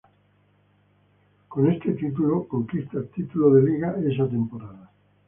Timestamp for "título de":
3.09-3.61